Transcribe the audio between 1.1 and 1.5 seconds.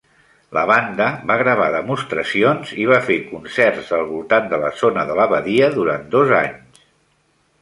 va